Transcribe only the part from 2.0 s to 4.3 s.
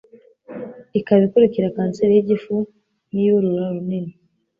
y'igifu n'iy'urura runini.